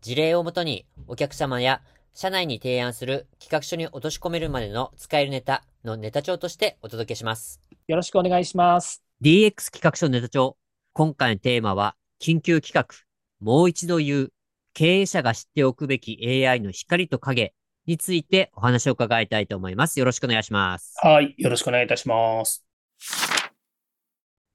[0.00, 1.82] 事例をもとにお客様や
[2.14, 7.60] 社内に提案する企画書に落とし込めるまでの使えるネタのネタ帳としてお届けします。
[7.86, 9.02] よろしくお願いします。
[9.22, 10.56] DX 企画書ネタ帳。
[10.92, 12.94] 今回のテーマは、緊急企画。
[13.40, 14.32] もう一度言う。
[14.72, 17.54] 経営者が知っておくべき AI の光と影
[17.86, 19.98] についてお話を伺いたいと思います。
[19.98, 20.94] よろしくお願いします。
[21.02, 21.34] はい。
[21.38, 22.64] よろしくお願いいたします。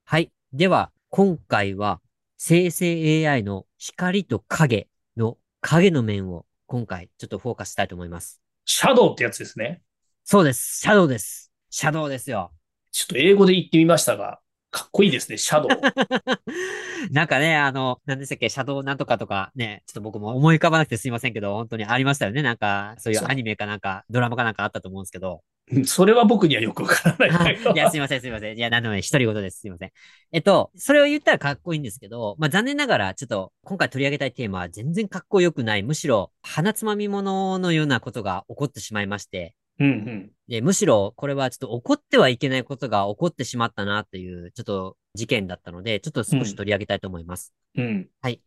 [0.06, 0.32] はい。
[0.54, 2.02] では、今回は
[2.38, 4.88] 生成 AI の光と影
[5.18, 8.42] の影の面を今回ちょっとフォーカスしたいと思います。
[8.66, 9.82] シャドウってやつですね。
[10.24, 10.80] そうです。
[10.82, 11.52] シャドウです。
[11.70, 12.52] シャドウですよ。
[12.92, 14.41] ちょっと英語で言ってみましたが、
[14.72, 15.80] かっこいいですね、シャドウ。
[17.12, 22.42] なんかね、あの、何でしたっけ、シャドウなんとかとかね、ちょっと僕も思い浮かばなくてすいませんけど、本当にありましたよね。
[22.42, 25.42] なんか、そういうアニメかなんか、ドラマかなんかあったと思うんですけど。
[25.86, 27.60] それは僕にはよくわからない。
[27.76, 28.58] いや、すいません、すいません。
[28.58, 29.60] いや、なので、独り言です。
[29.60, 29.92] すいません。
[30.32, 47.54] えっと、それを言ったらかっこいいんですけど、まあ、残念ながら、ちょっと、今回取り上げたいテーマは全然かっこよくない、むしろ、鼻つまみ物のようなことが起こってしまいまして、うんうん、でむしろ、これはちょっと起こってはいけないことが起こってしまったなっていう、ちょっと事件だったので、ちょっと少し取り上げたいと思います。
[47.76, 48.08] うん。
[48.22, 48.42] はい。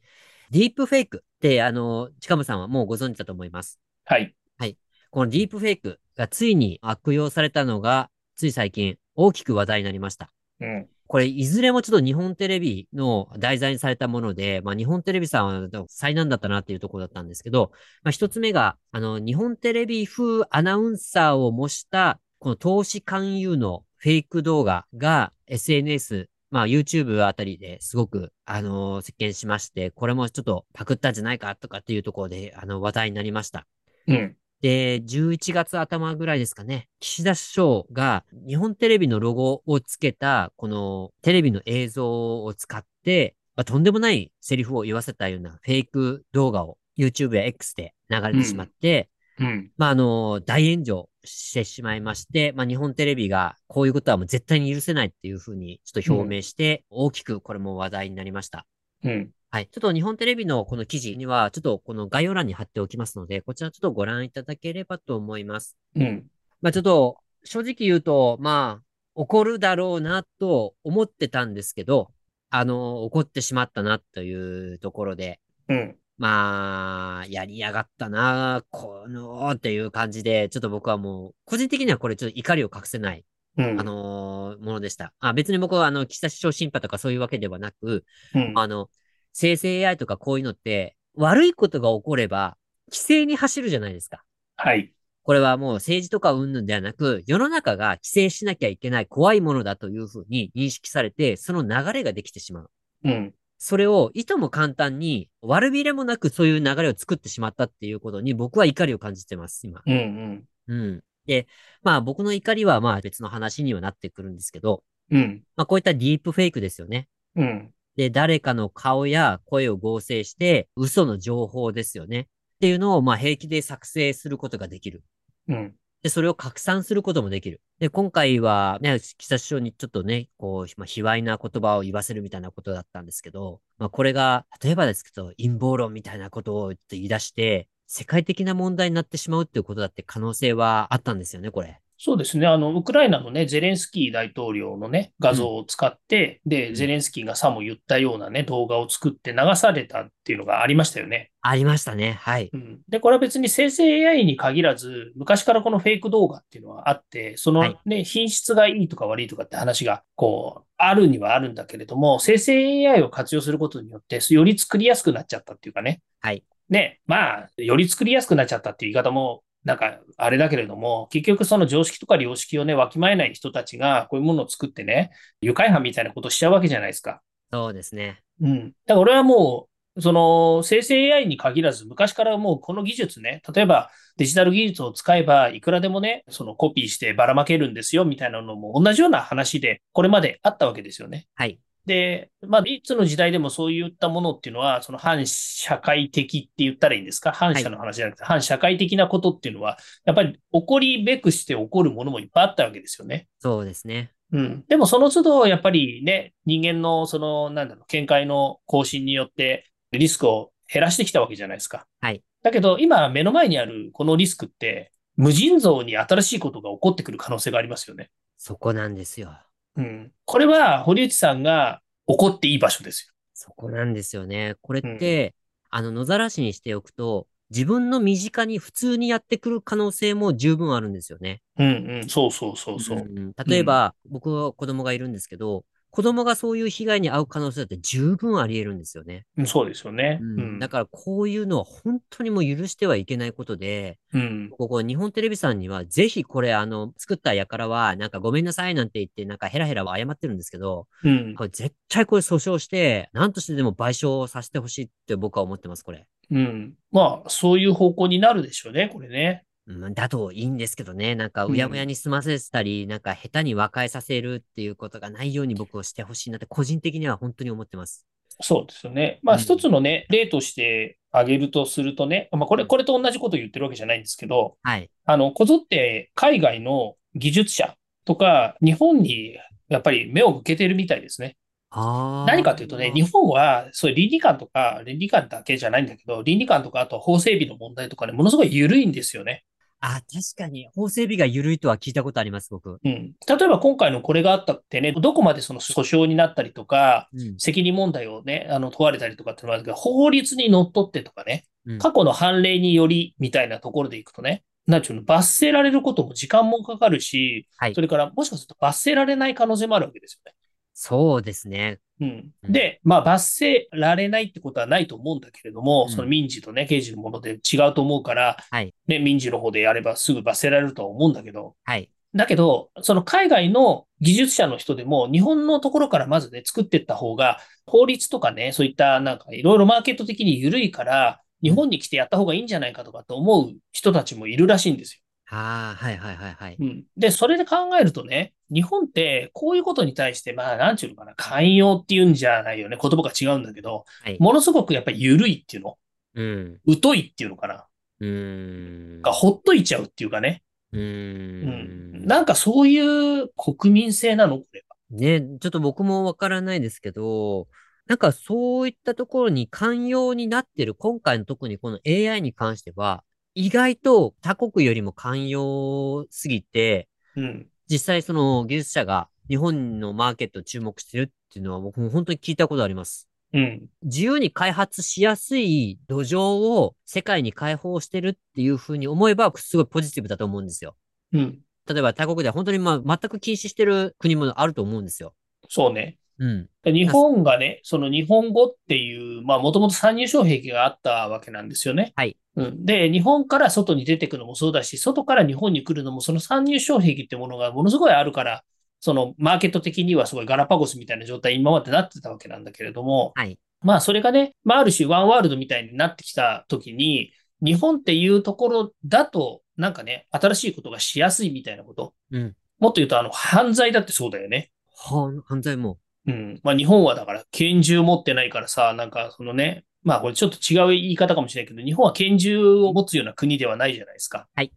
[0.50, 3.80] ディープフェイクって、あの、近ムさんはもうご存知だと思います。
[4.04, 4.34] はい。
[4.58, 4.76] はい。
[5.10, 10.32] このディープフェイクがついに悪用されたのが、つい最近大きく話題になりました。
[10.60, 10.88] うん。
[11.06, 33.66] これ、いずれもちょっと日本テレビの題材にされたもので、まあ日本テレビさんは災難だったなっていうところだったんですけど、まあ一つ目が、あの、日本テレビ風アナウンサーを模した、この投資勧誘のフェイク動画が SNS、まあ YouTube あたりですごく、あのー、席巻しまして、これもちょっとパクったんじゃないかとかっていうところで、あの、話題になりました。
[34.06, 34.36] うん。
[34.64, 58.64] で、11月頭ぐらいですかね、岸田首相が日本テレビのロゴをつけた、このテレビの映像を使って、まあ、とんでもないセリフを言わせたようなフェイク動画を YouTube や X で流れてしまって、うん、うん、まあ、あの、大炎上してしまいまして、まあ、日本テレビがこういうことはもう絶対に許せないっていうふうにちょっと表明して、大きくこれも話題になりました。
[59.02, 59.30] うん。
[59.54, 59.68] はい。
[59.70, 65.76] ちょっと日本テレビのこの記事には、ちょっとこの概要欄に貼っておきますので、こちらちょっとご覧いただければと思います。
[65.94, 66.26] うん。
[66.60, 72.10] まあちょっと、正直言うと、まあ、怒るだろうなと思ってたんですけど、
[72.50, 75.38] あの、怒ってしまったなというところで、
[75.68, 75.96] うん。
[76.18, 83.24] まあ、やりやがったな、この、っていう感じで、ちょっと僕はもう、個人的にはこれちょっと怒りを隠せない、
[83.56, 85.14] うん、あのものでした。
[85.20, 88.04] あ別に僕は、あの、岸田首相審判とかそういうわけではなく、
[88.34, 88.90] うん、あの、
[89.34, 92.56] 生成 AI とかこういうのって、悪いことが起これば、
[92.90, 94.22] 規制に走るじゃないですか。
[94.56, 94.92] はい。
[95.24, 102.70] これはもう政治とか云々ではなく、世の中が規制しなきゃいけない怖いものだというふうに認識されて、その流れができてしまう。
[103.04, 103.34] うん。
[103.58, 109.82] それを、いとも簡単に、悪びれもなくそういう流れを作ってしまったっていうことに、僕は怒りを感じてます、今。
[109.84, 110.44] うんうん。
[110.68, 111.02] うん。
[111.26, 111.46] で、
[111.82, 115.42] まあ僕の怒りはまあ別の話にはなってくるんですけど、うん。
[115.56, 117.08] まあこういったディープフェイクですよね。
[117.36, 117.73] うん。
[117.96, 122.20] で、誰かの顔や声を合成して、嘘の情報ですよね。
[122.20, 122.26] っ
[122.60, 125.04] ていうのを、まあ、平気で作成することができる。
[125.48, 125.74] うん。
[126.02, 127.62] で、それを拡散することもできる。
[127.78, 141.80] で、今回は、ね、岸田首相にちょっとね、こう、まあ、卑猥な言葉を言わせるみたいなことだったんですけど、まあ、これが、例えばですけど、陰謀論みたいなことを言い出して、世界的な問題になってしまうっていうことだって可能性はあったんですよね、これ。
[141.96, 142.46] そうですね。
[142.46, 151.30] あの、ウクライナのね、ゼレンスキー大統領のね、画像を使って、うん、で、ゼレンスキーがさも言ったようなね、動画を作って流されたっていうのがありましたよね。
[151.40, 152.18] ありましたね。
[152.20, 152.50] はい。
[152.52, 166.02] うん、で、これは別に生成 AI に限らず、昔からこのフェイク動画っていうのはあって、そのね、はい、品質がいいとか悪いとかって話が、こう、あるにはあるんだけれども、生成 AI を活用することによって、より作りやすくなっちゃったっていうかね。
[166.20, 166.44] はい。
[166.68, 177.22] ね、まあ、より作りやすくなっちゃったっていう言い方もなんか、あれだけれども、結局その常識とか良識をね、わきまえない人たちが、こういうものを作ってね、愉快犯みたいなことをしちゃうわけじゃないですか。
[177.50, 178.22] そうですね。
[178.40, 178.68] うん。
[178.68, 191.26] だから俺はもう、その生成 AI に限らず、昔からもうこの技術ね、例えばデジタル技術を使えば、いくらでもね、そのコピーしてばらまけるんですよ、みたいなのも同じような話で、これまであったわけですよね。
[191.34, 191.60] はい。
[191.86, 197.32] で、まあ、いつの時代でもそういったものっていうのは、その反社会的って言ったらいいんですか？
[197.32, 203.28] 反社の話じゃなくて、反社会的なことっていうのは、やっぱり起こりべくして起こるものもいっぱいあったわけですよね。
[203.40, 204.12] そうですね。
[204.32, 204.64] うん。
[204.66, 211.86] でもその都度、やっぱりね、人間のその、なんだろう、見解の更新によってリスクを減らしてきたわけじゃないですか。
[212.00, 212.22] はい。
[212.42, 218.10] だけど、今目の前にあるこのリスクって、無尽蔵に新しいことが起こってくる可能性がありますよね。
[218.36, 219.36] そこなんですよ。
[219.76, 220.12] うん。
[220.24, 223.14] これは、堀内さんが起こっていい場所ですよ。
[223.34, 224.54] そこなんですよね。
[224.62, 225.34] これって、
[225.72, 231.42] うん、あの、野ざらしにしておくと、自分の身近に普通にやってくる可能性も十分あるんですよね。
[231.58, 232.98] うんうん、そうそうそうそう。
[232.98, 239.26] うん、例えば、うん、僕は子供がいるんですけど、子供がそういう被害に遭う可能性だって十分あり得るんですよね。
[239.46, 240.18] そうですよね。
[240.20, 240.58] うん。
[240.58, 244.50] だからこういうのは本当にもう許してはいけないことで、うん。
[244.50, 251.36] ここ日本テレビさんにはぜひこれあの、作ったやからはなんかごめんなさいなんて言ってなんかヘラヘラは謝ってるんですけど、うん。
[251.36, 256.08] これ絶対これ訴訟して、何としてでも賠償させてほしいって僕は思ってます、これ。
[256.28, 256.74] うん。
[256.90, 259.44] まあ、そういう方向になるでしょうね、これね。
[259.66, 261.14] うん、だといいんですけどね。
[261.14, 268.06] なんか、うやむやに済ませたり、うん、なんか、下手に和解させるっていうことがないように僕をしてほしいなって、個人的には本当に思ってます。
[268.40, 269.20] そうですよね。
[269.22, 274.90] まあ、一つのね、うん、例として挙げるとするとね、まあ、これ、これと同じことを言ってるわけじゃないんですけど、はい。
[275.06, 277.74] あの、こぞって海外の技術者
[278.04, 279.36] とか、日本に
[279.68, 281.36] やっぱり目を向けてるみたいですね。
[281.76, 289.44] 何かというとね、日本はそういう倫理観とか、倫理観だけじゃないんだけど、倫理観とか、あと法整備の問題とかね、ものすごい緩いんですよね。
[289.86, 292.80] あ、確かに、法整備が緩いとは聞いたことあります、僕。
[292.82, 293.14] うん。
[293.28, 310.34] 例えば今回のこれがあったってね、どこまでその訴訟になったりとか、うん、責任問題をね、あの、問われたりとかってのもあるけど、法律にのっとってとかね、うん、過去の判例によりみたいなところでいくとね、なんちゅうの、罰せられることも時間もかかるし、はい、それからもしかすると罰せられない可能性もあるわけですよね。
[310.74, 311.78] そうですね。
[312.00, 312.32] うん。
[312.42, 318.74] で、まあ、罰せられないってことはないと思うんだけれども、うん、その民事とね、刑事のもので違うと思うから、はい。
[318.88, 321.88] ね、民事の方でやればすぐ罰せられるとは思うんだけど、はい。
[322.14, 335.03] だけど、その海外の技術者の人でも、日本のところからまずね、作っていった方が、法律とかね、そういったなんかいろいろマーケット的に緩いから、日本に来てやった方がいいんじゃないかとかと思う人たちもいるらしいんですよ。
[335.36, 336.56] ああ、はいはいはいはい。
[336.60, 336.84] うん。
[336.96, 342.78] で、それで考えるとね、日本ってこういうことに対して、まあ、なんちゅうのかな、寛容っていうんじゃないよね。
[342.80, 345.76] 言葉が違うんだけど、はい、ものすごくやっぱり緩いっていうの。
[346.14, 346.60] うん。
[346.80, 347.66] 疎いっていうのかな。
[348.00, 349.02] うん。
[349.02, 350.42] が、ほっといちゃうっていうかね。
[350.72, 350.80] うん。
[350.80, 352.06] うん。
[352.06, 354.38] なんかそういう国民性なの？
[354.38, 354.76] これは。
[354.90, 357.48] ね、ちょっと僕もわからないですけど、
[357.86, 363.02] なんかそういったところに寛容になってる、今回の特にこの AI に関しては、
[363.34, 373.08] 意外と他国よりも寛容すぎて、うん、実際その技術者が日本のマーケットを注目してるっていうのは僕も本当に聞いたことあります。
[373.32, 376.20] うん、自由に開発しやすい土壌
[376.52, 380.76] を世界に開放してるっていうふうに思えばすごいポジティブだと思うんですよ。
[381.12, 385.14] うん、例えば他国では本当にまあ全く禁止してる国もあると思うんですよ。
[385.48, 385.98] そうね。
[386.18, 386.48] うん。
[386.64, 391.92] 日本がね、その日本語っていう、まあもともと参入障壁があったわけなんですよね。
[391.96, 392.16] はい。
[392.36, 392.64] うん。
[392.64, 398.44] で、日本から外に出てくのもそうだし、外から日本に来るのも、その参入障壁ってものがものすごいあるから、
[398.80, 403.38] そのマーケット的にはすごいガラパゴスみたいな状態今までなってたわけなんだけれども、はい。
[403.62, 407.12] まあそれがね、まあある種ワンワールドみたいになってきた時に、
[407.42, 411.94] 日本っていうところだと、なんかね、新しいことがしやすいみたいなこと。
[412.10, 412.34] うん。
[412.58, 414.50] もっと言うと、あの、犯罪だってそうだよね。
[414.76, 415.78] は、犯罪も。
[416.06, 416.40] うん。
[416.42, 424.28] まあ日本はだから拳銃持ってないからさ、なんかそのね、まあこれちょっと違う言い方かもしれないけど、日本は拳銃を持つような国ではないじゃないですか。
[424.34, 424.50] はい。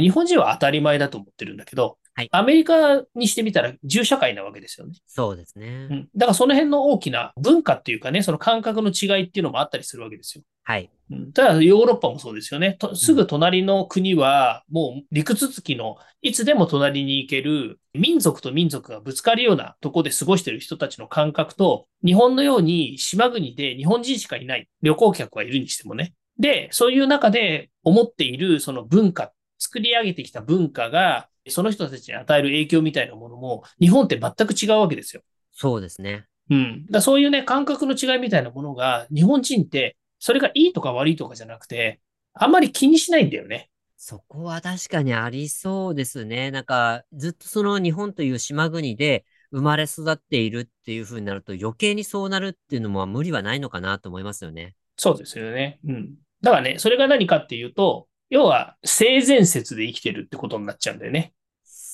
[0.00, 4.94] 日本人は当たり前だと思ってるんだけど、はい、アメリカにしてみたら銃社会なわけですよね。
[5.06, 5.88] そうですね。
[5.90, 6.08] うん。
[6.16, 10.44] だからその辺の大きな文化っていうかね、その感覚の違いっていうのもあったりするわけですよ。
[10.64, 10.90] はい。
[11.10, 12.78] うん、ただヨーロッパもそうですよね。
[12.94, 26.14] すぐ隣の国はもう陸続きのいつでも隣に行ける民族と民族がぶつかるようなとこで過ごしている人たちの感覚と日本のように島国で日本人しかいない旅行客がいるにしてもね。
[26.38, 35.22] で、そういう中で思っているその文化、作り上げてきた文化がその人たちに与える影響みたいなものも、日本って全く違うわけですよ。
[35.52, 36.26] そうですね。
[36.50, 36.86] うん。
[36.90, 42.00] だそういうね、感覚の違いみたいなものが、日本人って、それがいいとか悪いとかじゃなくて、
[42.34, 43.70] あんまり気にしないんだよね。
[43.96, 46.50] そこは確かにありそうですね。
[46.50, 54.74] なんか、ずっとその日本という島国で生まれ育っているっていう風になると余計にそうなるっていうのも無理はないのかなと思いますよね。
[54.96, 55.80] そうですよね。
[55.86, 56.14] うん。
[56.42, 61.32] だからね、それが何かっていうと、要は性善説で生きてるってことになっちゃうんだよね。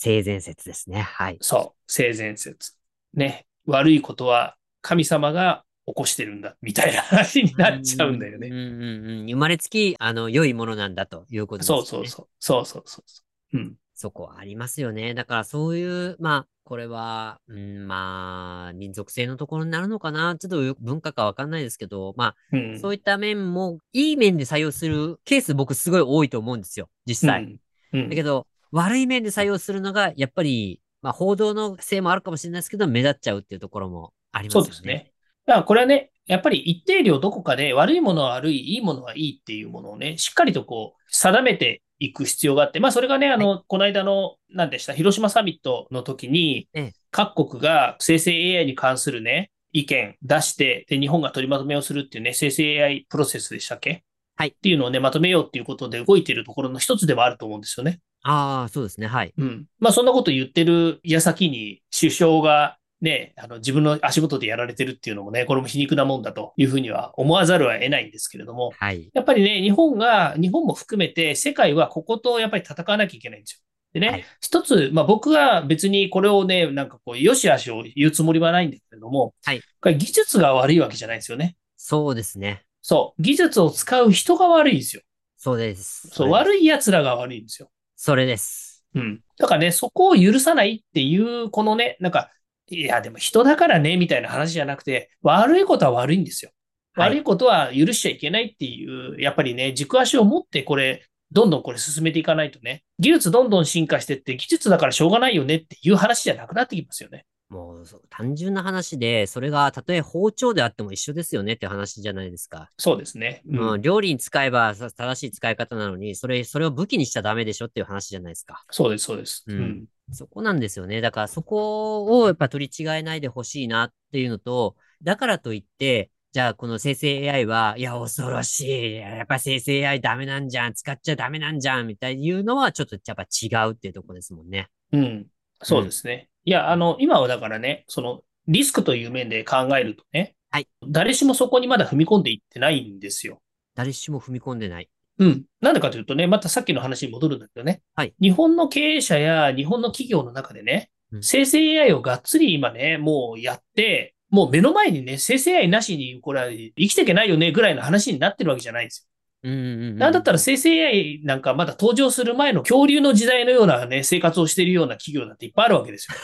[0.02, 1.02] 性善説ですね。
[1.02, 1.38] はい。
[1.40, 1.92] そう。
[1.92, 2.72] 性善説。
[3.14, 3.46] ね。
[3.66, 8.48] 悪いことは神様が起こしてるんだ、みたいな話になっちゃうんだよね。
[8.48, 9.26] うんうんうん。
[9.26, 11.78] 生まれつき、あの、良いものなんだということですね。
[11.78, 12.26] そうそうそう。
[12.40, 13.58] そうそうそうそう。
[13.58, 13.74] うん。
[13.94, 15.14] そこありますよね。
[15.14, 20.34] だからそういう、まあ、これは、うん、まあ、民族性のところになるのかな。
[20.36, 22.80] ちょっとよ文化かわかんないですけど、まあ、うん。
[22.80, 26.88] そういった面も、いい面で採用するケース僕すごい多いと思うんですよ。
[27.06, 27.44] 実際。
[27.44, 27.50] うん。
[27.50, 34.64] うんだけど、悪い面で採用するのが、やっぱり、まあ、報道のせいもあるかもしれないですけど、目立っちゃうっていうところもありますよね。
[34.66, 35.12] そうですね。
[35.46, 54.04] だからこれはね、やっぱり一定量どこかで悪いものは悪い、いいものはいいっていうものをね、しっかりとこう、定めていく必要があって、まあそれがね、あの、この間の、何でした、広島サミットの時にええ、各国が生成 AI に関するね、意見出して、で、日本が取りまとめをするっていうね、生成 AI プロセスでしたっけ？
[54.36, 58.00] はいっていうのをね、まとめようっていうことで動いているところの一つでもあると思うんですよね。
[58.22, 59.06] ああ、そうですね。
[59.06, 59.32] はい。
[59.36, 59.66] うん。
[59.78, 69.10] まあそんなこと言ってる矢先に首相がね、あの自分の足元でやられてるっていうのもね、これも皮肉なもんだというふうには思わざるを得ないんですけれども、はい。
[69.12, 73.60] やっぱりね、日本が、日本も含めて世界はこことやっぱり戦わなきゃいけないんですよ。
[73.92, 81.56] でね、はい一つ、まあ僕は別にこれをね、なんかこう、良し悪しを言うつもりはないんだけれども、はいこれ技術が悪いわけじゃないですよね。
[81.76, 82.62] そうですね。
[82.82, 83.22] そう。
[83.22, 85.02] 技術を使う人が悪いんですよ。
[85.36, 86.06] そうです。
[86.12, 87.71] そう、悪い奴らが悪いんですよ。
[88.04, 88.84] それです。
[88.96, 89.20] うん。
[89.38, 92.32] だからね、そこを許さないっていう、このね、なんか、
[92.66, 96.50] いや、でも人だからね、みたいな話じゃなくて、悪いことは悪いんですよ。
[96.94, 107.24] はい悪いことは許しちゃいけないっていう、やっぱりね、軸足を持ってこれ、どんどんこれ進めていかないとね、技術どんどん進化してって、技術だからしょうがないよねっていう話じゃなくなってきますよね。
[107.52, 112.70] もう単純な話で、それがたとえ包丁であっても一緒ですよねって話じゃないですか。
[112.78, 113.42] そうですね。
[113.46, 118.64] うんうん、料理に使えばさ正しい使い方なのに、それ、それを武器にしちゃダメでしょっていう話じゃないですか。
[118.70, 119.44] そうです、そうです。
[119.46, 121.00] うんそこなんですよね。
[121.00, 128.94] だからそこをやっぱ取り違えないでほしいなっていうのと、だからといって、じゃあこの生成 AI は、いや、恐ろしい。
[128.96, 130.74] やっぱ生成 AI ダメなんじゃん。
[130.74, 131.86] 使っちゃダメなんじゃん。
[131.86, 134.68] みたいに言うのはちょっとやっぱ違うっていうところですもんね。
[134.92, 135.26] うん。
[135.62, 136.28] そうですね。
[136.44, 143.40] いや、あの、今はだからね、その、リスクという面で考えるとね、はい誰しもそこにまだ踏み込んでいってないんですよ。
[143.74, 144.90] 誰しも踏み込んでない。
[145.18, 145.44] うん。
[145.62, 147.80] なんでかというとね、またさっきの話に戻るんだけどね。
[147.94, 159.11] はい日本の経営者や日本の企業の中でね、うん生成 AI をがっつり今ね、もうやって、もう目の前にね、生成 AI なしに、これは生きていけないよね、ぐらいの話になってるわけじゃないんですよ。
[159.44, 159.98] うんうんうん。
[159.98, 166.16] なんだったら生成 AI なんかまだ登場する前の恐竜の時代のようなね、生活をしているような企業だっていっぱいあるわけですよ。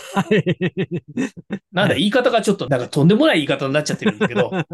[1.72, 4.66] なんだ、言い方がちょっとなんかとんでもない言い方になっちゃってるんだけど、 だか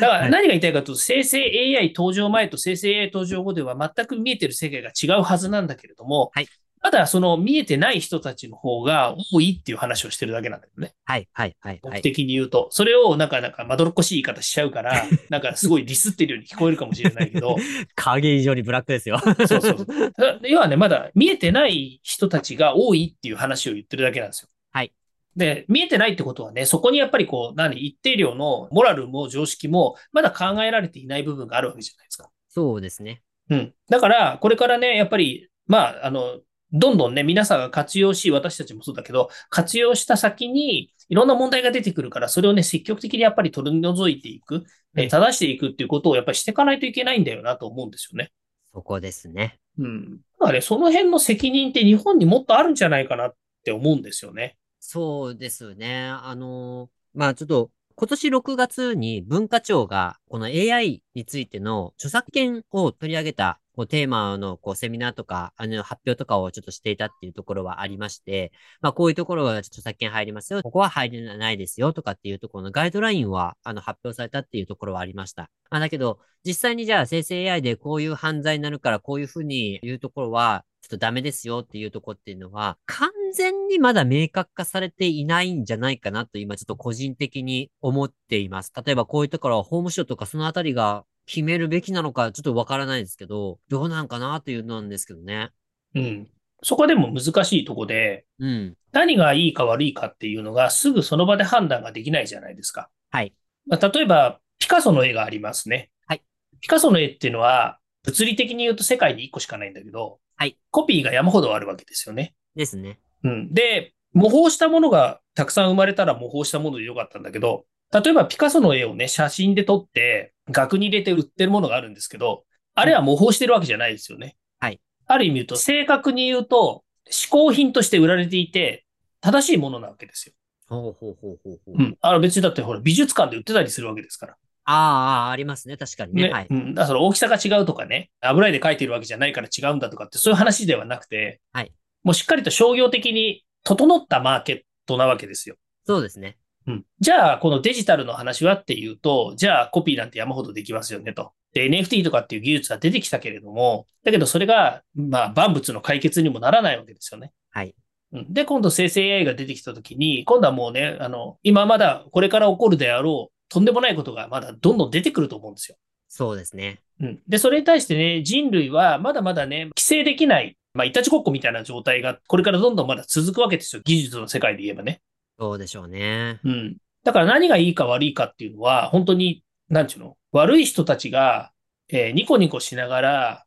[0.00, 6.48] ら何が言いたいかというと、生成 AI 登場前と生成 AI 登場後では全く見えてる世界が違うはずなんだけれども、はい
[6.82, 10.94] ただその見えてない人たちの方が多いっていう話をしてるだけなんだよね。
[11.04, 12.02] はい、はい、はい、は僕い。
[12.02, 12.68] 的に言うと。
[12.70, 17.56] それをなんか、なんかまどろっこしい言い方しちゃうから、 なんかすごいディスってるように聞こえるかもしれないけど、
[17.94, 19.18] 影以上にブラックですよ。
[19.18, 19.86] そうそうそう。
[20.16, 24.48] だ要はね、まだ見えてない人たちが多いっていう話を言ってるだけなんですよ。
[24.72, 24.92] はい。
[25.36, 32.28] で、見えてないってことはね、そこにやっぱりこう、何、一定量のモラルも常識も、まだ考えられていない部分があるわけじゃないですか。
[32.48, 33.22] そうですね。
[33.50, 33.74] うん。
[33.88, 36.40] だから、これからね、やっぱり、まあ、あの、
[36.72, 44.64] どんどんね、皆さんが活用し、私たちもそうだけど、活用した先に、いろんな問題が出てくるから、それをね、積極的にやっぱり取り除いていく、
[44.96, 48.32] えうん正していくっていうことをやっぱりしていかないといけないんだよなと思うんですよね。
[48.72, 49.60] そこですね。
[49.78, 50.10] うん。
[50.40, 53.34] だからね、その辺の責任って日本にもっとあるんじゃないかなっ
[53.64, 54.56] て思うんですよね。
[54.80, 56.08] そうですね。
[56.08, 75.48] あのーまあちょっと、今年6月に文化庁が、この AI についての著作権を取り上げた、こうテーマのこうセミナーとか、あの発表とかをちょっとしていたっていうところはありまして、まあこういうところが著作権入りますよ、ここは入れないですよとかっていうところのガイドラインは、あの発表されたっていうところはありました。
[75.70, 88.72] あだけど、実際にじゃあ生成 AI でこういう犯罪になるからこういうふうに言うところは、ちょっとダメですよっていうところっていうのは、完全にまだ明確化されていないんじゃないかなと今ちょっと個人的に思っています。
[88.84, 95.50] 例えばこういうところは法務省とかそのあたりが決めるべきなのかちょっとわからないですけど、どうなんかなというのなんですけどね。
[95.94, 96.28] うん。
[96.62, 98.74] そこでも難しいとこで、うん。
[98.92, 102.88] 何がいいか悪いかっていうのがすぐその場で判断ができないじゃないですか。
[103.10, 103.34] はい。
[103.66, 105.90] まあ、例えば、ピカソの絵がありますね。
[106.06, 106.22] はい。
[106.60, 110.58] ピカソの絵っていうのは、物理的に言うと世界に1個しかないんだけど、はい。
[110.70, 112.34] コピーが山ほどあるわけですよね。
[112.56, 112.98] ですね。
[113.22, 113.52] うん。
[113.52, 124.36] で、模倣したものがたくさん生まれたら模倣したものでよかったんだけど、例えばピカソの絵をね、写真で撮って、額に入れて売ってるものがあるんですけど、あれは模倣してるわけじゃないですよね。
[124.60, 124.80] はい。
[125.06, 128.84] ある意味言うと、正確に言うと、嗜好品として売られていて、
[129.20, 130.34] 正しいものなわけですよ。
[130.68, 131.74] ほうほうほうほうほう。
[131.78, 131.98] うん。
[132.00, 134.36] あの別にだってほら美術館で売ってたりするわけですから。
[134.64, 135.78] ああ、ありますね。
[135.78, 136.24] 確かにね。
[136.24, 136.28] ね。
[136.28, 136.46] はい。
[136.50, 136.74] うん。
[136.74, 141.72] だからその大きさが違うとかね、油絵で描いてるわけじゃないから違うんだとかってそういう話ではなくて、はい。
[142.04, 145.56] もうしっかりと商業的に整ったマーケットなわけですよ。
[145.86, 146.36] そうですね。
[146.68, 146.84] うん。
[147.00, 151.32] じゃあ、このデジタルの話はっていうと、じゃあコピーなんて山ほどできますよねと。
[151.54, 157.32] で、NFT とかっていう技術は出てきたけれども、だけどそれが、まあ、万物の解決にもならないわけですよね。
[157.50, 157.74] はい。
[158.12, 165.76] うんで、今度生成 AI が出てきたときに、今度はもうね、あの、今まだこれから起こるであろう、とんでもないことがまだどんどん出てくると思うんですよ。
[166.08, 166.80] そうですね。
[167.00, 167.20] うん。
[167.28, 173.82] で、それに対してね、人類はまだまだね、規制できない、まあ、いたちごっこみたいな状態が、これからどんどんまだ続くわけですよ。
[173.84, 175.00] 技術の世界で言えばね。
[175.38, 176.40] そうでしょうね。
[176.44, 176.76] うん。
[177.04, 181.52] だから何がいいか悪いかっていうのは、本当に、なんちゅうの、悪い人たちが、
[181.88, 183.44] えーニコニコしながら、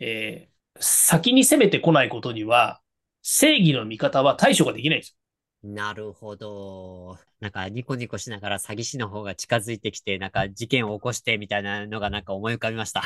[0.00, 2.80] えー先に攻めてこないことには、
[3.22, 5.16] 正義の味方は対処ができないんです
[5.64, 7.18] なるほど。
[7.40, 13.02] なんか、ニコニコしながら詐欺師の方が近づいてきて、なんか事件を起こしてみたいなのがなんか思い浮かびました。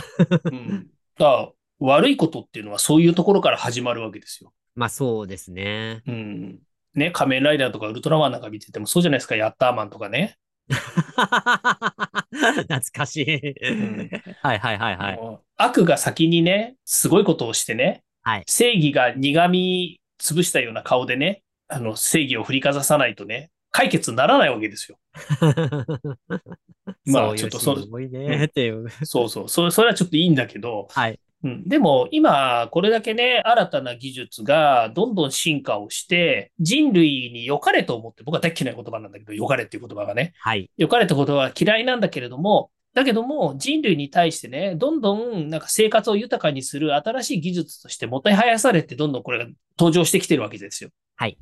[0.51, 0.57] よ。
[0.57, 0.87] うん。
[1.19, 4.53] だから、悪いことっていうのはそういうところから始まるわけですよ。
[4.75, 6.03] まあそうですね。
[6.07, 6.61] うん。
[6.95, 10.37] ね、仮面ライダーとかウルトラマンなんか見ててもそうじゃないですか、ヤッターマンとかね。
[10.73, 13.75] 懐かしい。
[13.75, 15.21] んはいはいはいはい。
[15.57, 18.45] 悪が先にね、すごいことをしてね、はい。
[18.47, 24.99] 正義が苦味潰したような顔でね、あの、正義を振りかざさないとね、解決にならないわけですよ。
[27.07, 28.89] まあちょっとそうシーン多いねっていう。
[29.05, 29.49] そうそう。
[29.49, 31.19] それ、それはちょっといいんだけど、はい。
[31.45, 40.71] うん、でも今、これだけね、新たな技術がどんどん進化をして、人類に良かれと思って、僕は大嫌いな言葉なんだけど、良かれっていう言葉がね、はい。
[40.77, 50.91] 良かれって言葉は嫌いなんだけれども、だけども人類に対してね、どんどんなんか生活を豊かにする新しい技術としてもてはやされて、どんどんこれが登場してきてるわけですよ。
[51.17, 51.39] はい。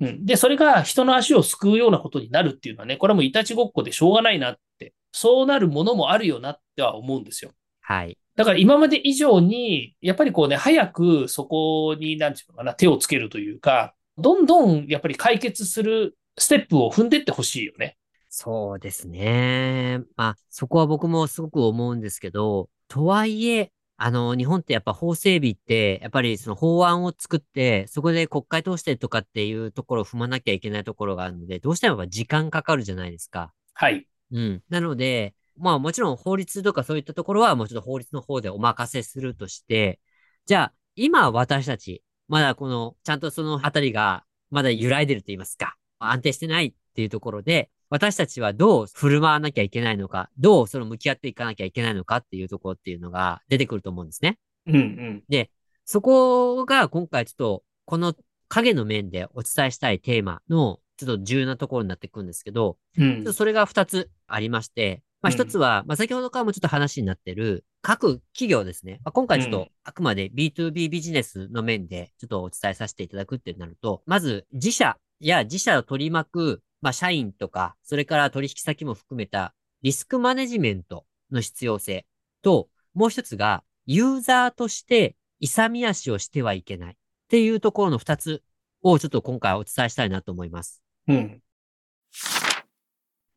[0.00, 0.24] うん。
[0.24, 7.52] で、それが人の足をすくうようなことになるっていうのはね、これはもういたちごっこでしょうがないなって、そうなるものもあるよなっては思うんですよ。
[7.80, 8.18] はい。
[8.36, 17.96] だから今まで以上に、やっぱりこうね、早くそこに、なんていうのかな、手をつけるというか、どんどんやっぱり解決するステップを踏んでってほしいよね。
[18.28, 20.00] そうですね。
[20.16, 33.52] まあ、そこは僕もすごく思うんですけど、とはいえ、あの、日本ってやっぱ法整備って、やっぱりその法案を作って、そこで国会通してとかっていうところを踏まなきゃいけないところがあるので、どうしてもやっぱ時間かかるじゃないですか。
[33.72, 34.04] はい。
[34.32, 34.62] うん。
[34.68, 40.00] なので、まあもちろん法律とかそういったところはもうちょっと法律の方でお任せするとして、
[40.46, 54.38] じゃあ、今私たち、まだこの、ちゃんとそのあたりが、まだ揺らいでると言いますか、安定してないっていうところで、私たちはどう振る舞わなきゃいけないのか、どうその向き合っていかなきゃいけないのかっていうところっていうのが出てくると思うんですね。
[54.66, 55.48] うんうん。
[55.84, 58.14] そこが今回ちょっと、この
[58.48, 69.00] 影の面でお伝えしたいテーマの、ちょっと重要なところになってくるんですけど、うんそれが二つありまして、まあうん一つは、まあ先ほどからもちょっと話になってる各企業ですね。
[69.04, 82.04] まあ、今回ちょっとうんあくまで B2B ビジネスの面でちょっとお伝えさせていただくってなると、まず自社や自社を取り巻く、まあ社員とか、それから取引先も含めたリスクマネジメントの必要性
[82.42, 86.96] と、もう一つがユーザーとして勇み足をしてはいけないっ
[87.28, 88.42] ていうところの二つ
[88.82, 90.82] をちょっと今回お伝えしたいなと思います。
[91.08, 91.40] うん。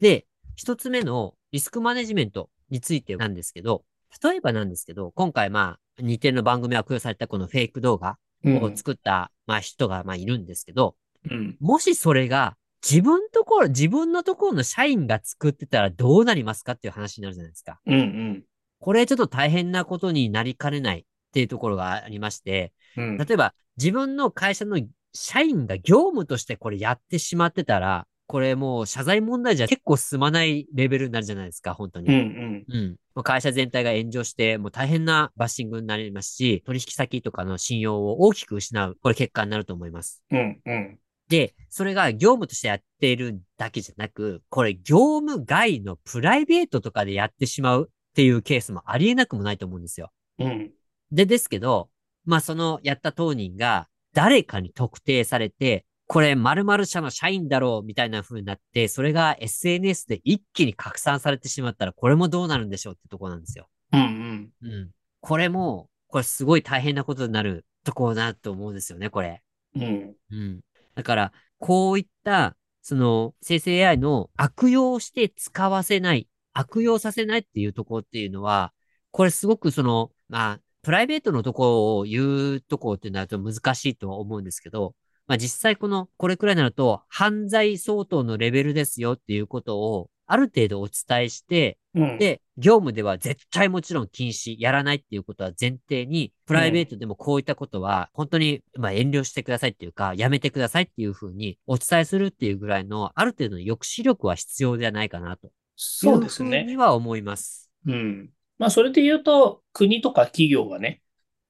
[0.02, 3.84] で、一つ目のリスクマネジメントについてなんですけど、
[4.24, 10.96] 例えばなんですけど、今回まあ、似てるの番組を悪用されたこのフェイク動画うんを作った、まあ人がまあいるんですけど、
[11.30, 11.58] うん。
[11.60, 12.56] もしそれが
[12.88, 17.80] 自分ところ、自分のところの社員が作ってたらどうなりますかっていう話になるじゃないですか。
[17.86, 18.44] うんうん。
[18.80, 23.18] これちょっと大変なことになりかねないっていうところがありまして、うん。
[23.18, 24.80] 例えば自分の会社の
[25.14, 32.10] 社員が業務としてこれやってしまってたら、これもう謝罪問題じゃ結構進まないレベルになるじゃないですか、本当に。
[32.10, 32.98] うんうん。
[33.16, 33.24] うん。
[33.24, 40.24] 会社全体が炎上して、もう大変なバッシングになりますし、取引先とかの信用を大きく失う、これ結果になると思います。
[40.30, 41.00] うんうん。
[41.30, 50.12] で、それが業務としてやっているだけじゃなく、これ業務外のプライベートとかでやってしまうっていうケースもありえなくもないと思うんですよ。
[50.40, 50.72] うん。
[51.12, 51.90] で、ですけど、
[52.26, 63.68] まあそのやった当人が誰かに特定されて、これ〇〇社の社員だろうみたいな風になって、それが SNS で一気に拡散されてしまったら、これもどうなるんでしょうってところなんですよ。
[63.92, 64.50] うんうん。
[64.62, 64.92] うん。
[65.20, 69.44] これも、これすごい大変なことになるところだと思うんですよね、これ。
[69.76, 70.16] うん。
[70.32, 70.62] うん。
[70.96, 78.74] だから、こういった、その、生成 AI の悪用して使わせない、悪用させないっていうところっていうのは、
[79.12, 84.96] これすごくその、まあ、プライベートのところを言うところってなると難しいとは思うんですけど、
[85.28, 105.50] まあ実際この、これくらいになると、犯罪相当のレベルですよっていうことを、ある程度お伝えして、うん、で、業務では絶対もちろん禁止、やらないっていうことは前提に、プライベートでもこういったことは、本当に、まあ遠慮してくださいっていうか、やめてくださいっていうふうにお伝えするっていうぐらいの、ある程度の抑止力は必要ではないかなと。
[105.76, 106.64] そうですね。
[106.64, 107.72] には思います。
[107.86, 108.30] うん。
[108.58, 111.02] まあそれで言うと、国とか企業がね、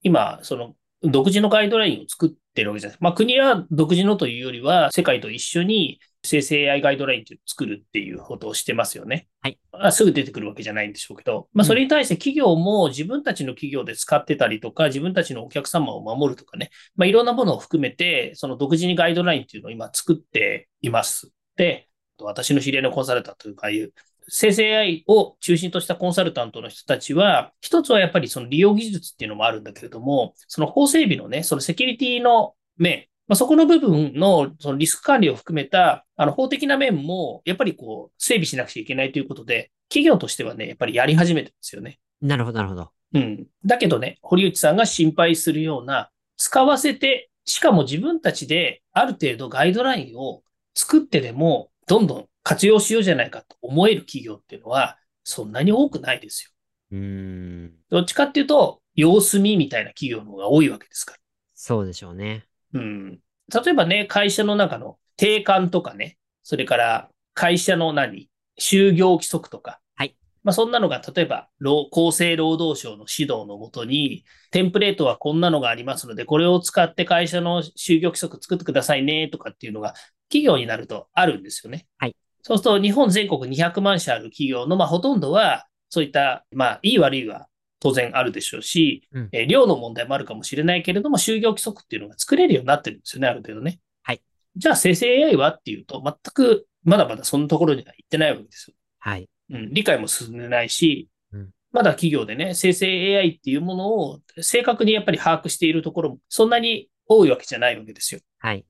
[0.02, 3.04] 今、その独自のガイドラインを作ってるわけじゃないですか。
[3.04, 9.28] まあ国は独自のというよりは、世界と一緒に生成 AI ガイドラインを作るっていうことをしてますよね。
[9.40, 9.58] はい。
[9.72, 21.32] まあ、すぐ出てくるわけじゃないんでしょうけど、まあそれに対して企業も自分たちの企業で使ってたりとか、自分たちのお客様を守るとかね、まあいろんなものを含めて、その独自にガイドラインっていうのを今作っています。
[21.56, 21.88] で、
[22.20, 23.92] 私の知り合いのコンサルタントというかいう
[24.28, 41.98] 生成 AI を中心としたコンサルタントの人たちは、一つはやっぱりその利用技術っていうのもあるんだけれども、その法整備のね、そのセキュリティの面、まあ、そこの部分のそのリスク管理を含めたあの法的な面も、やっぱりこう整備しなくちゃいけないということで、企業としてはね、やっぱりやり始めてますよね。
[42.20, 42.90] なるほど、なるほど。
[43.14, 43.46] うん。
[43.64, 50.42] だけどね、堀内さんが心配するような、使わせて、しかも自分たちである程度ガイドラインを
[50.74, 56.50] 作ってでも、どんどん活用しようじゃないかと思える企業っていうのは、そんなに多くないですよ。
[56.92, 57.74] うん。
[57.90, 61.18] どっちかっていうと、様子見みたいな企業の方が多いわけですから。
[61.52, 62.46] そうでしょうね。
[62.72, 63.18] うん。
[63.52, 69.80] 例えばね、会社の中の定款とかね、それから会社の何就業規則とか。
[69.94, 70.16] はい。
[70.42, 71.50] まあそんなのが、例えば、
[71.92, 79.92] 厚生労働省の指導のもとに、テンプレートはこんなのがありますので、これを使って会社の就業規則作ってくださいね、とかっていうのが、
[80.30, 81.86] 企業になるとあるんですよね。
[81.98, 82.16] はい。
[82.48, 87.46] そうすると、日本全国200万社ある企業の、まあ、ほとんどは、そういった、まあ、いい悪いは
[87.78, 93.80] 当然あるでしょうし、うん、えー、量の問題もあるかもしれないけれども、就業規則っていうのが作れるようになってるんですよね、ある程度ね。
[94.02, 94.22] はい。
[94.56, 98.76] じゃあ、生成 AI はっていうと、全く、まだまだそのところには行ってないわけですよ。
[98.98, 99.28] はい。
[99.50, 102.86] うん、理解も進んでないし、うん、まだ企業でね、生成
[103.18, 108.20] AI っていうものを正確にやっぱり把握しているところも、そんなに多いわけじゃないわけですよ。
[108.38, 108.64] はい。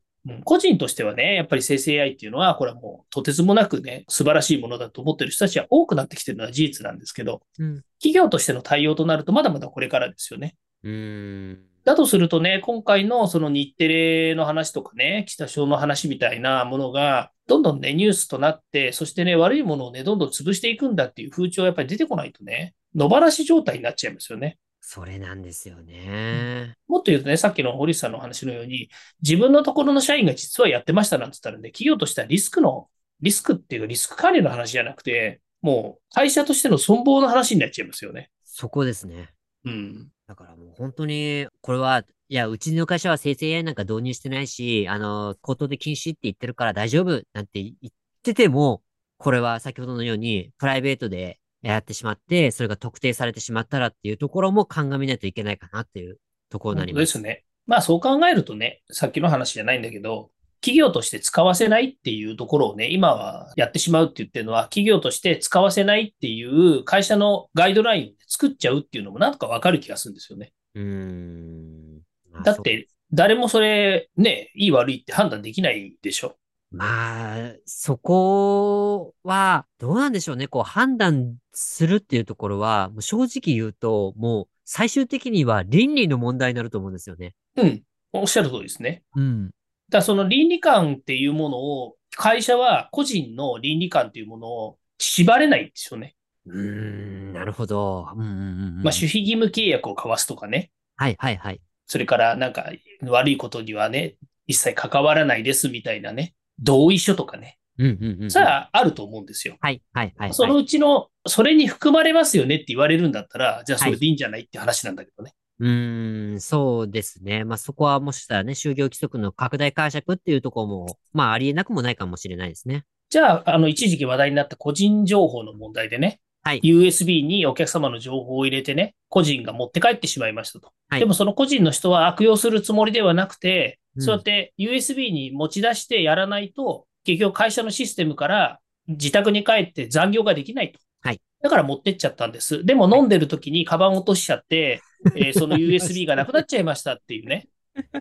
[0.44, 10.56] 個人としてはね、やっぱり生成 AI っていうのは、これはもうとてつもなくね、素晴らしいものだと思ってる人たちは多くなってきてるのは事実なんですけど、うん、企業としての対応となると、まだまだこれからですよね。
[10.82, 24.58] うんだとするとね、今回のその日テレの話とかね、北省の話みたいなものが、どんどんね、ニュースとなって、そしてね、悪いものをね、どんどん潰していくんだっていう風潮がやっぱり出てこないとね、野放し状態になっちゃいますよね。
[24.90, 26.74] それなんですよね。
[26.88, 28.88] もっと言うとね、さっきの堀内さんの話のように、
[29.22, 32.88] 自分のところの社員が実はやってましたなんて言ったらね、企業としてはリスクの、
[33.20, 38.30] リスクっていうかリスク管理の話じゃなくて、もう会社としての存亡の話になっちゃいますよね。
[38.44, 39.28] そこですね。
[39.66, 40.08] うん。
[40.26, 47.90] だからもう本当に、これは、いや、うちの会社は生成 AI なんか導入してないし、あの、口頭で禁止って言ってるから大丈夫なんて言っ
[48.22, 48.82] てても、
[49.18, 56.18] これは先ほどのように、プライベートでやってしまって、それが特定されてしまったらっていうところも鑑みないといけないかなっていう
[56.50, 57.00] ところになります。
[57.00, 57.44] ですね。
[57.66, 70.52] まあそう考えるとね、さっきの話じゃないんだけど、企業として使わせないっていうところをね、今はやってしまうって言ってるのは、企業として使わせないっていう会社のガイドラインを作っちゃうっていうのもなんとかわかる気がするんですよね。
[70.74, 72.00] うん。
[72.44, 76.36] だって、誰もそれ、ね、いい悪いって判断できないでしょ。
[76.70, 80.48] まあ、そこは、どうなんでしょうね。
[80.48, 87.34] こう、判断するっていうところは、もう正直言うと、もう、最終的には倫理の問題になると思うんですよね。
[87.56, 87.82] うん。
[88.12, 89.02] おっしゃる通りですね。
[89.16, 89.50] うん。
[89.88, 96.16] だその倫理観っていうものを、会社は個人の倫理観っていうものを縛れないんですよね。
[96.46, 98.08] うーん、なるほど。
[98.14, 100.70] うんうんうん、まあ、守秘義務契約を交わすとかね。
[100.96, 101.60] はいはいはい。
[101.86, 102.70] それから、なんか、
[103.02, 106.34] 悪いことにはね、一切関わらないですみたいなね。
[106.58, 107.58] 同意書とかね。
[107.78, 109.56] うんうんうん、それはあると思うんですよ。
[109.60, 110.34] はい、はい、はい。
[110.34, 115.32] そのうちの、それに含まれますよねって言われるんだったら、じゃあそれでいいんじゃないって話なんだけどね。
[115.60, 117.44] うーん、そうですね。
[117.44, 122.84] まあ、そこはもしかしたらね、就業規則の拡大解釈っていうところも、まあ、ありえなくもないかもしれないですね。
[123.10, 126.60] じゃあ、あの、一時期話題になった個人情報の問題でね、はい。
[126.64, 130.72] USB にお客様の情報を入れてね、個人が持って帰ってしまいましたと。
[130.88, 140.78] はい、でもその個人の人は悪用するつもりではなくて、うん、そうやって USB に持ち出してやらないと、結局会社のシステムから自宅に帰って残業ができないと。
[141.02, 141.20] はい。
[141.42, 142.64] だから持ってっちゃったんです。
[142.64, 144.80] でも飲んでる時にカバン落としちゃって、
[145.16, 147.48] えー、 その USB がなくなっちゃいましたっていうね。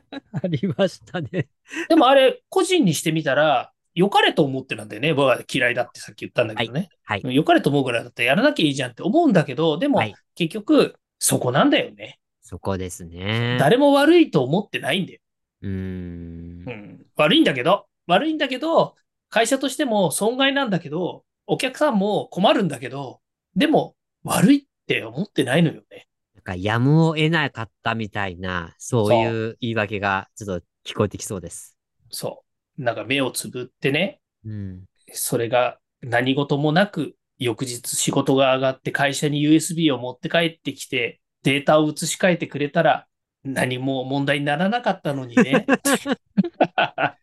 [0.41, 1.49] ありましたね。
[1.89, 5.11] でもあれ、個人にしてみたら、良かれと思ってなんだよね。
[5.15, 6.89] 僕は嫌いだってさっき言ったんだけどね。
[7.03, 7.21] はい。
[7.23, 9.99] はい、良かれと思うぐらいだったらやらなきゃいいじゃんって思うんだけど、でも、
[10.35, 12.19] 結局、そこなんだよね。
[12.41, 13.57] そこですね。
[13.59, 15.19] 誰も悪いと思ってないんだよ。
[15.63, 16.71] うーんう。
[16.71, 17.05] ん。
[17.15, 18.93] 悪いんだけど、悪いんだけど、
[19.29, 23.19] 会社としても損害なんだけど、お客さんも困るんだけど、
[23.55, 26.07] でも悪いって思ってないのよね。
[26.35, 31.75] なんかやむを得なかったみたいな、そういう言い訳がちょっと聞こえてきそうです。
[32.11, 32.46] そう。
[32.77, 34.83] なんか目をつぶってね、うん。
[35.13, 43.05] それが何事もなく、翌日仕事が上がって会社に USB を持って帰ってきて、データを移し替えてくれたら、
[43.43, 45.65] 何も問題にならなかったのにね。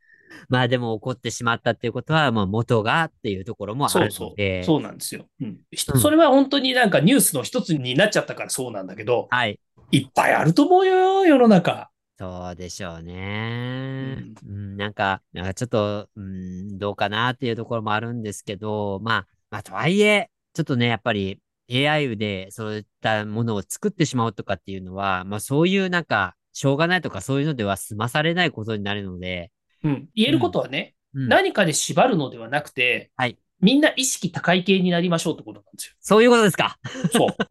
[0.48, 4.28] まあでも怒ってしまったっていうことは、まあ元がっていうところもあるそうそう。
[4.30, 4.62] ので。
[4.62, 9.58] そうなんですよ、うんひうんそれは本当になんかニュースの一つになっちゃったからそうなんだけど、はい。
[9.90, 11.90] いっぱいあると思うよ、世の中。
[12.24, 14.16] そうでしょうね。
[14.46, 21.38] うん、なんか、なんかちょっと、うん、どうかなっていうところもあるんですけど、まあ、まあとはいえ、ちょっとね、やっぱり
[21.70, 29.50] AI でそういったものを作ってしまうとかっていうのは、まあそういうなんか、しょうがないとかそういうのでは済まされないことになるので、
[29.82, 35.94] うん、言えることはね、うん、何かで縛るのではなくて、はいみんな意識高い系になりましょうってことなんですよ。
[35.98, 36.79] そういうことですか。
[37.11, 37.29] そう。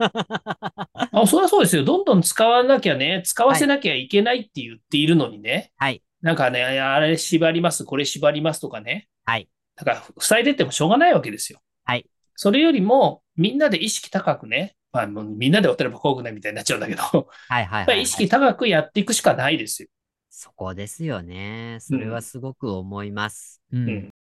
[1.12, 1.84] あ、そりゃそうですよ。
[1.84, 5.72] どんどん使わなきゃね、使わせなきゃいけないって言っているのにね。
[5.76, 6.04] はい。
[6.22, 9.08] なんかね、あれ縛ります、これ縛りますとかね。
[9.26, 9.50] はい。
[9.76, 11.60] だから、塞いでってもしょうがないわけですよ。
[11.84, 12.06] はい。
[12.36, 17.80] それよりも、みんなで意識高くね、まあ、もうみんなで渡れば怖くないみたいになっちゃうんだけど、はいはいはい、はい。
[17.80, 19.90] やっぱり意識高くやっていくしかないですよ。
[20.30, 21.80] そこですよね。
[21.80, 23.64] それはすごく思います。
[23.72, 23.90] うん。
[23.90, 24.14] うん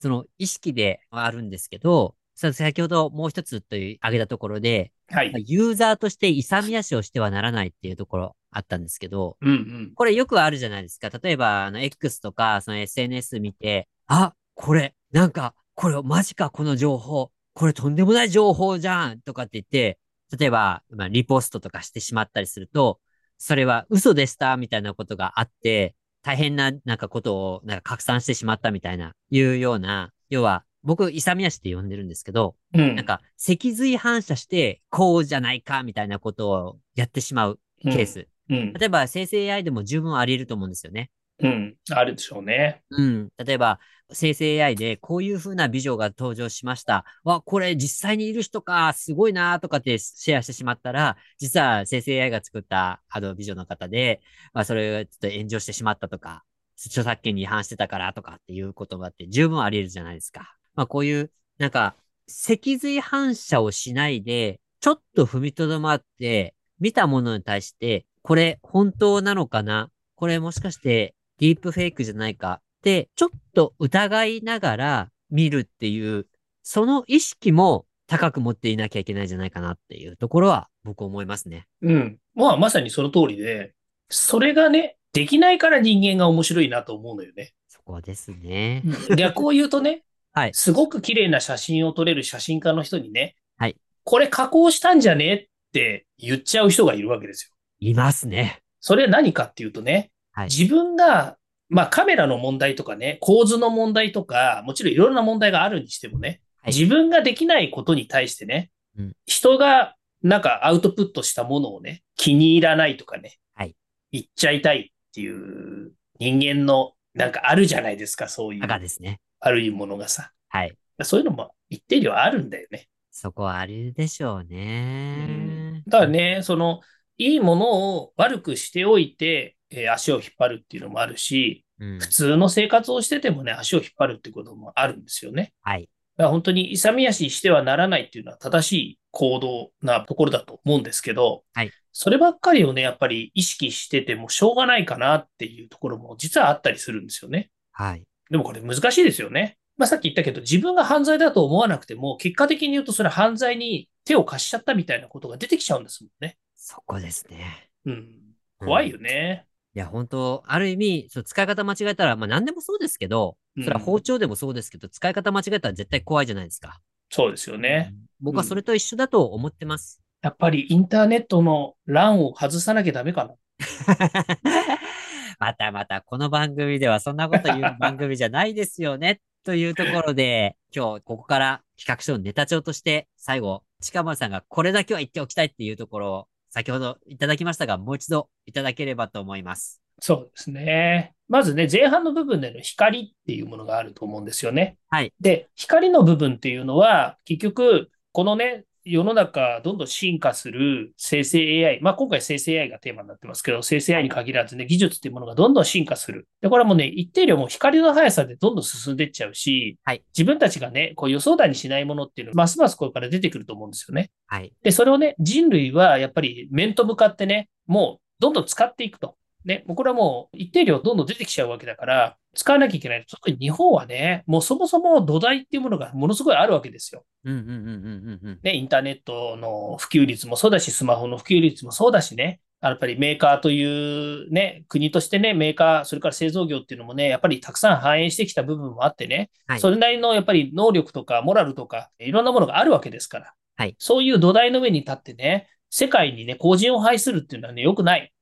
[0.00, 5.32] その意識ではあるんですけど、さ先ほどもう一つという挙げたところで、はい。
[5.46, 9.92] ユーザーとして勇み足をしてはならないっていうところあったんですけど、うんうん。
[9.94, 11.10] これよくあるじゃないですか。
[11.10, 17.30] 例えば、あの、X とか、その SNS 見て、あ、これ、なんか、これ、マジか、この情報。
[17.54, 19.98] これとんでもない情報じゃんとかって言って、
[20.38, 23.00] 例えば、まあ、リポストとかしてしまったりすると、
[23.38, 25.94] それは嘘でしたみたいなことがあって、
[26.26, 32.96] 大変な、なんかことを、なんか拡散してしまったみたいな、いうような、要は、僕、勇み足って呼んでるんですけど、うん。
[32.96, 38.26] なんか、脊髄反射して、こうじゃないか、みたいなことをやってしまうケース。
[38.50, 38.72] うん。
[38.72, 41.10] 例えば、生成 AI でも十分あり得ると思うんですよね。
[41.38, 41.76] うん。
[41.90, 42.82] あるでしょうね。
[42.90, 43.28] うん。
[43.36, 43.78] 例えば、
[44.12, 47.04] 生成 AI でこういう風な美女が登場しました。
[47.24, 54.20] わ、これ実際にいる人か、すごいなとかってシェアしてしまったら、実は生成 AI が作ったあの美女の方で、
[54.54, 56.44] まあそれがちょっと炎上してしまったとか、
[56.86, 60.54] 著作権に違反してたからとかっていうことがあって十分あり得るじゃないですか。
[60.74, 61.96] まあこういう、なんか、
[62.28, 69.90] 脊髄反射をしないで、ちょっと踏みとどまって、見たものに対して、これ本当なのかな？
[70.14, 76.26] これもしかしてディープフェイクじゃないかって、ちょっと疑いながら見るっていう、
[76.62, 81.66] その意識も高く持っていなきゃいけないんじゃないかなっていうところは僕思いますね。
[81.82, 82.18] うん。
[82.34, 83.74] まあ、まさにその通りで、
[84.08, 87.54] それがね、できないから人間が面白いなと思うのよね。
[87.68, 88.82] そこですね。
[89.16, 97.56] 逆を言うとね、はいすごく綺麗な写真を撮れる写真家の人にね、はいこれ加工したんじゃねって言っちゃう人がいるわけですよ。
[97.80, 98.60] いますね。
[98.80, 101.36] それは何かっていうとね、はい自分が、
[101.68, 113.74] まあカメラの問題とかね、構図の問題とか、もちろんいろんな問題があるにしてもね、はい自分ができないことに対してね、うん人がなんかアウトプットしたものをね、気に入らないとかね、はい
[114.12, 118.64] 言っちゃいたいっていう人間のなんかあるじゃないですか、そういう。
[118.64, 119.20] 赤ですね。
[119.40, 120.32] 悪いものがさ。
[120.48, 120.76] はい。
[121.02, 122.88] そういうのも一定量あるんだよね。
[123.10, 125.82] そこはあるでしょうね。
[125.86, 126.80] だからね、その、
[127.16, 135.52] いいものを悪くしておいて、えー足を引っ張るっていうのもあるし、うん普通の生活をしててもね、足を引っ張るってこともあるんですよね。
[135.62, 135.82] はい。
[136.16, 147.48] だから本当に勇み足してはならないっていうのは正しい行動なところだと思うんですけど、はいそればっかりをね、やっぱり意識しててもしょうがないかなっていうところも実はあったりするんですよね。
[147.72, 148.02] はい。
[148.28, 149.56] でもこれ難しいですよね。
[149.78, 156.36] まあさっき言ったけど、自分が犯罪だと思わなくても、結果的に言うとそれ犯罪に手を貸しちゃったみたいなことが出てきちゃうんですもんね。
[156.54, 157.70] そこですね。
[157.86, 158.18] うん。
[158.58, 159.46] 怖いよね。
[159.76, 166.80] いや、本当ある意味、そう使い方間違えたら、まあ何でもそうですけど、うんそれは包丁でもそうですけど、使い方間違えたら絶対怖いじゃないですか。
[167.10, 167.90] そうですよね。
[167.92, 170.00] うん僕はそれと一緒だと思ってます。
[170.22, 173.34] やっぱりインターネットの欄を外さなきゃダメかな。
[175.38, 179.20] またまた、この番組ではそんなこと言う番組じゃないですよね。
[179.44, 189.82] というところで、今日ここから企画書のネタ帳として、最後、近丸さんがこれだけは言っておきたいっていうところを、先ほどいただきましたが、もう一度いただければと思います。
[190.00, 191.12] そうですね。
[191.28, 194.78] まずね、前半の部分での光っていうものがあると思うんですよね。
[194.88, 195.12] はい。
[195.20, 206.28] で、光の部分っていうのは、結局、このね、世の中どんどん進化する生成 AI、まあ今回生成 AI がテーマになってますけど、生成 AI に限らずね、技術っていうものがどんどん進化する。
[206.40, 214.12] で、これはもうね、一定量も光の速さでどんどん進んでいっちゃうし、はい、自分たちがね、こう予想だにしないものっていうのは、ますますこれから出てくると思うんですよね。
[214.26, 214.52] はい。
[214.62, 219.16] で、それをね、人類はやっぱり面と向かってね、もうどんどん使っていくと。
[219.44, 223.04] ね、もうこれはもう一定量どんどん出てきちゃうわけだから、使わなきゃいけない。
[223.10, 227.04] 特に日本はね、もうそもそも土台っていうものがものすごいあるわけですよ。
[227.24, 248.12] ね、インターネットの普及率もそうだし、スマホの普及率もそうだしね、やっぱりメーカーというね、国としてね、メーカー、それから製造業っていうのもね、やっぱりたくさん反映してきた部分もあってね、はい、それなりのやっぱり能力とかモラルとか、いろんなものがあるわけですから、はい、そういう土台の上に立ってね、世界にね、後人を排するっていうのはね、良くない。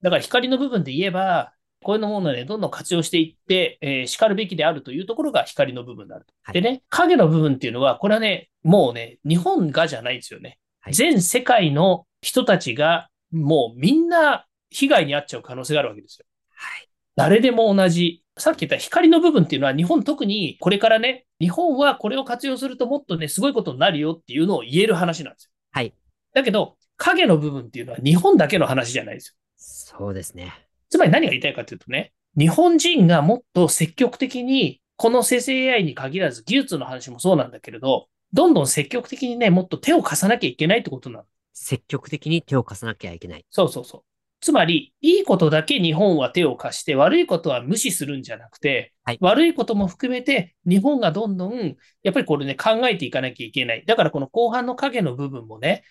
[0.00, 6.26] だから光の部分で言えば、こういうものをね、どんどん活用していって、えー、叱るべきであるというところが光の部分である。
[6.42, 10.58] はい、でね、影の部分っていうのは、これはね、もうね、日本がじゃないですよね。
[10.80, 16.26] はい、全世界の人たちが、もうみんな被害に遭っちゃう可能性があるわけですよ。
[16.54, 16.88] はい。
[17.16, 18.22] 誰でも同じ。
[18.36, 25.50] さっき言った光の部分っていうのは、日本特にこれからね、日本はこれを活用するともっとね、すごいことになるよっていうのを言える話なんですよ。
[25.72, 25.92] はい。
[26.34, 29.34] だけど、影の部分っていうのは日本だけの話じゃないですよ。
[29.56, 30.67] そうですね。
[30.90, 41.24] つまり何が言いたいかというとね、日本人がもっと積極的に、この生成 AI に限らず技術の話もそうなんだけれど、どんどん積極的にね、もっと手を貸さなきゃいけないってことなの。
[41.52, 43.44] 積極的に手を貸さなきゃいけない。
[43.50, 44.02] そうそうそう。
[44.40, 53.84] つまり、いいことだけ日本は手を貸して、悪いことは無視するんじゃなくて、はい、悪いことも含めて、日本がどんどん、やっぱりこれね、考えていかなきゃいけない。
[53.84, 55.82] だからこの後半の影の部分もね、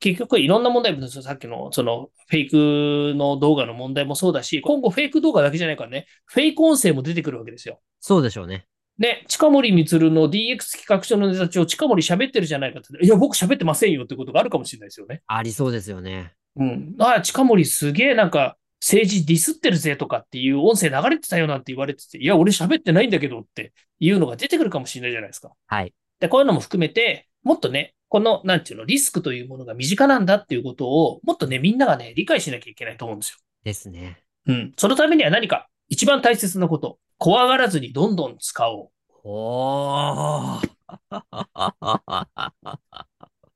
[0.00, 7.80] 結局いろんな問題も、さっきのそのフェイクの動画の問題もそうだし、今後フェイク動画だけじゃないからね、フェイク音声も出てくるわけですよ。
[8.00, 8.66] そうでしょうね。
[8.98, 15.22] ね、近森光の DX 企画書のネタ帳、近森喋ってるじゃないかって、いや、僕喋ってませんよってことがあるかもしれないですよね。
[15.26, 16.32] ありそうですよね。
[16.56, 16.94] うん。
[16.98, 25.50] あ、近森すげえなんか、政治ディスってるぜとかっていう音声流れてたよなんて言われてて、いや、俺喋ってないんだけどっていうのが出てくるかもしれないじゃないですか。
[25.66, 25.92] はい。
[26.20, 33.38] で、こういうのも含めて、もっとね、この、なんていうの、リスクというものが身近なんだっていうことを、もっとね、みんながね、理解しなきゃいけないと思うんですよ。
[33.62, 34.20] ですね。
[34.48, 34.72] うん。
[34.76, 38.90] そのためには何か、一番大切なこと、怖がらずにどんどん使おう。
[39.22, 40.68] おー。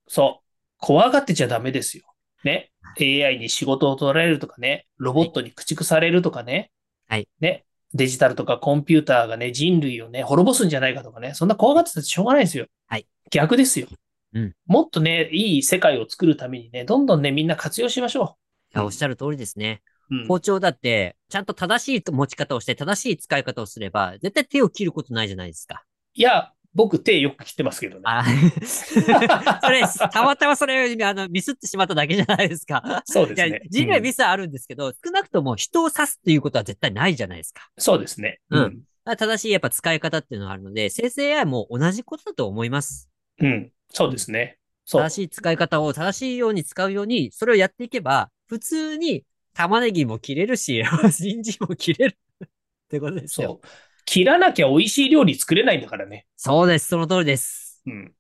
[0.07, 0.47] そう。
[0.77, 2.05] 怖がってちゃダメですよ。
[2.45, 2.71] ね。
[3.01, 6.71] AI に仕事を取られるとかね、ロボットに駆逐されるとかね。
[7.09, 7.27] はい。
[7.41, 7.65] ね。
[7.95, 12.67] デジタルとかコンピューターがね、人類をね、滅ぼすんじゃないかとかね、そんな怖がってたってしょうがないですよ。
[12.87, 13.07] はい。
[13.31, 13.89] 逆ですよ。
[14.35, 14.55] うん。
[14.67, 18.77] もっとね、いい世界を作るためにね、どんどんね、みんな活用しましょう。
[18.77, 19.83] いや、おっしゃる通りですね。
[20.11, 25.85] うん、包丁だって、ちゃんと正しい持ち方をして、正しい使い方をすれば、絶対手を切ることないじゃないですか。
[26.15, 28.03] いや、僕手よく切ってますけどね。
[28.05, 28.25] あ
[28.65, 33.03] それ、たまたまそれ、あの、ミスってしまっただけじゃないですか。
[33.07, 33.63] そうですね。
[33.69, 37.69] 人類ミスはあるんですけど、うん、少なくとも人を刺すっていうことは絶対ないじゃないですか。
[37.77, 38.41] そうですね。
[38.51, 38.83] うん。
[39.05, 43.11] 正しいやっぱ使い方っていうのがあるので、生成 AI も同じことだと思います。
[43.41, 43.73] うん。
[43.89, 44.59] そうですね。
[44.87, 52.49] 正しい使い方を正しいように使うように、それをやっていけば、普通に玉ねぎも切れるし、 人参も切れるっ
[52.89, 53.61] てことですよ。
[53.63, 53.90] そう。
[54.11, 56.27] 切らなきゃ美味しい料理作れないんだからね。
[56.37, 56.89] そうです。
[56.89, 57.81] その通りです。
[57.87, 58.13] うん。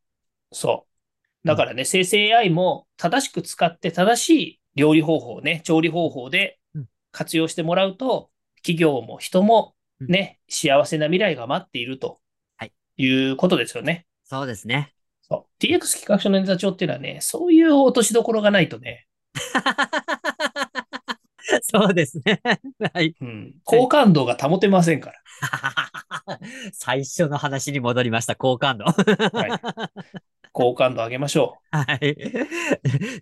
[0.53, 0.87] そ
[1.45, 1.49] う。
[1.49, 6.61] だからね、うん、生成 AI も正しく使って正しい料理方法ね、調理方法で
[7.11, 12.21] 活用してもらうと、企業も人もね、うん、幸せな未来が待っていると。
[12.57, 12.73] はい。
[12.97, 14.07] いうことですよね。
[14.23, 14.95] そうですね。
[15.23, 15.65] そう。
[15.65, 19.09] DX 企画書のネタ帳っていうのはね、そういう落としどころがないとね。
[21.63, 22.41] そうですね。
[22.95, 23.15] はい。
[23.21, 23.55] うん。
[23.65, 25.19] 好感度が保てませんから。
[26.73, 28.85] 最初の話に戻りました、好感度。
[28.85, 30.11] はい。
[30.53, 31.77] 好感度上げましょう。
[31.77, 32.17] はい。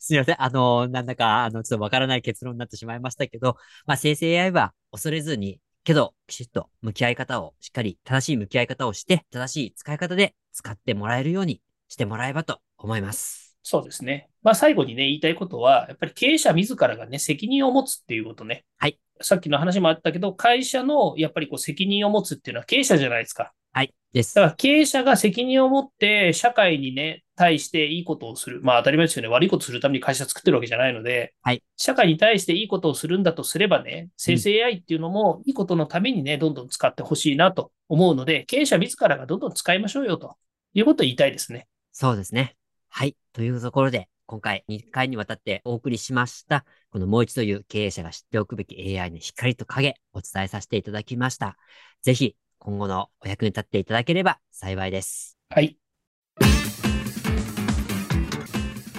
[0.01, 0.43] すみません。
[0.43, 13.48] あの、なんだか、あの、ちょっとわからない結論になってしまいましたけど、まあ、生成 AI は恐れずに、けど、きちっと向き合い方を、しっかり正しい向き合い方をして、正しい使い方で使ってもらえるようにしてもらえばと思います。
[13.71, 14.31] そうですね。
[14.43, 18.65] まあ最後にね、言いたいことは、やっぱり経営者自らがね、責任を持つっていうことね。
[18.79, 18.99] はい。
[19.21, 23.53] さっきの話もあったけど、会社のやっぱりこう責任を持つっていうのは経営者じゃないですか。
[23.73, 23.93] はい。
[24.15, 24.35] です。
[24.37, 28.63] だから経営者が責任を持って社会にね、対していいことをする。
[28.63, 29.29] まあ当たり前ですよね。
[29.29, 31.63] 悪いことするために会社作ってるわけじゃないので、はい。
[31.77, 40.37] 社会に対していいことをするんだとすればね、生成 AI っていうのもいいことのためにね、どんどん使ってほしいなと思うので、経営者自らがどんどん使いましょうよと
[40.73, 41.69] いうことを言いたいですね。
[41.93, 42.57] そうですね。
[42.89, 43.15] はい。
[43.39, 51.57] というところで、今回2回にわたってお送りしました、このもう一度言う経営者が知っておくべき AI の光と影、お伝えさせていただきました。
[52.03, 55.39] ぜひ、今後のお役に立っていただければ幸いです。
[55.51, 55.77] はい。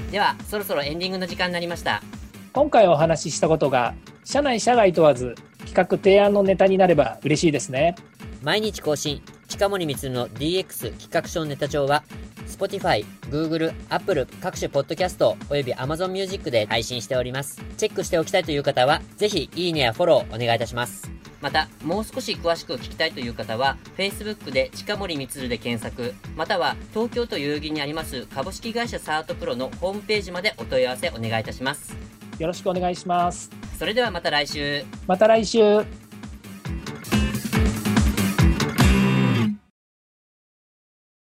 [0.09, 2.01] では、そろそろエンディングの時間になりました。
[2.53, 5.35] 今回お話ししたことが、社内社外問わず、
[5.65, 7.95] 企画提案のネタになれば嬉しいですね。
[8.41, 12.03] 毎日更新、近森光の DX 企画書ネタ帳は、
[12.47, 17.61] Spotify、Google、Apple 各種ポッドキャストおよび Amazon Music で配信しております。
[17.77, 21.11] チェックしておきたいという方は、ぜひいいねやフォローお願いいたします。
[21.41, 31.93] また、もう少し詳しく聞きたいという方は、Facebook で近森光で検索、または東京都代々木にあります株式会社サートプロのホームページまでお問い合わせお願いいたします。
[32.39, 33.49] よろしくお願いします。
[33.77, 34.83] それではまた来週。
[35.07, 36.08] また来週。